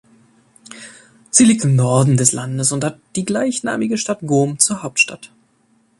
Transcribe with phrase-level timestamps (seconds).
[1.29, 5.31] Sie liegt im Norden des Landes und hat die gleichnamige Stadt Ghom zur Hauptstadt.